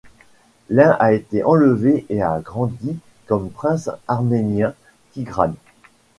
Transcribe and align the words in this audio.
L'un 0.71 0.93
a 0.99 1.13
été 1.13 1.43
enlevé 1.43 2.07
et 2.09 2.23
a 2.23 2.39
grandi 2.39 2.97
comme 3.27 3.51
prince 3.51 3.91
arménien, 4.07 4.73
Tigrane. 5.11 5.53